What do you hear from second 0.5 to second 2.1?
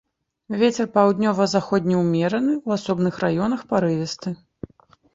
Вецер паўднёва-заходні